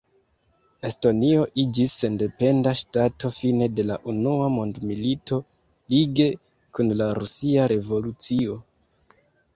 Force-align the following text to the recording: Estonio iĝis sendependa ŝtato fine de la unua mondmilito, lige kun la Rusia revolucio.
Estonio 0.87 1.41
iĝis 1.63 1.97
sendependa 2.03 2.73
ŝtato 2.79 3.31
fine 3.37 3.67
de 3.81 3.85
la 3.91 3.99
unua 4.13 4.49
mondmilito, 4.55 5.41
lige 5.95 6.29
kun 6.79 6.93
la 7.03 7.11
Rusia 7.21 7.69
revolucio. 7.77 8.61